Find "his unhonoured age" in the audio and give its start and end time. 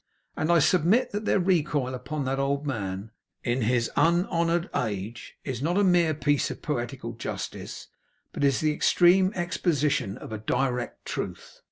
3.61-5.37